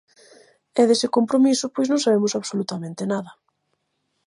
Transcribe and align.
E 0.79 0.81
dese 0.89 1.07
compromiso 1.17 1.65
pois 1.73 1.87
non 1.91 2.03
sabemos 2.03 2.33
absolutamente 2.35 3.03
nada. 3.13 3.31